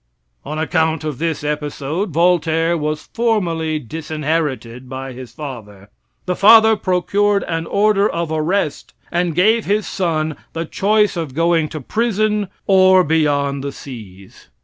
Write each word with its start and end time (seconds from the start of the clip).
On 0.43 0.57
account 0.57 1.03
of 1.03 1.19
this 1.19 1.43
episode 1.43 2.09
Voltaire 2.09 2.75
was 2.75 3.07
formally 3.13 3.77
disinherited 3.77 4.89
by 4.89 5.13
his 5.13 5.31
father. 5.31 5.91
The 6.25 6.35
father 6.35 6.75
procured 6.75 7.43
an 7.43 7.67
order 7.67 8.09
of 8.09 8.31
arrest 8.31 8.95
and 9.11 9.35
gave 9.35 9.65
his 9.65 9.85
son 9.85 10.37
the 10.53 10.65
choice 10.65 11.15
of 11.15 11.35
going 11.35 11.69
to 11.69 11.81
prison 11.81 12.47
or 12.65 13.03
beyond 13.03 13.63
the 13.63 13.71
seas. 13.71 14.49